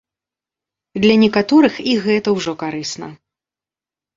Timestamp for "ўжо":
2.39-2.51